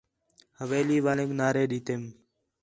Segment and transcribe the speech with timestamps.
[0.59, 2.03] حویلی والینک نعری ݙِیتم